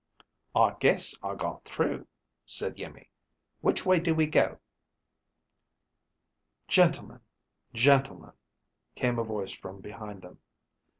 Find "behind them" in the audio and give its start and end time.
9.79-10.39